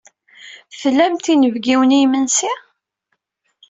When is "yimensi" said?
1.99-2.51